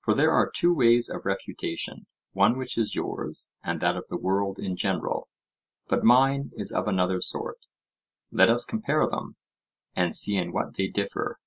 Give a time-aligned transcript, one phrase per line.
[0.00, 4.16] For there are two ways of refutation, one which is yours and that of the
[4.16, 5.28] world in general;
[5.86, 9.36] but mine is of another sort—let us compare them,
[9.94, 11.38] and see in what they differ.